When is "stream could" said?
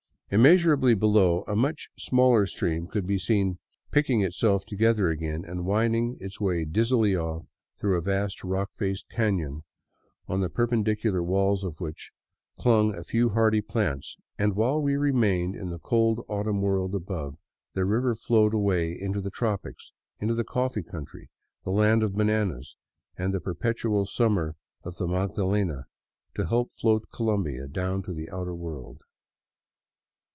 2.45-3.05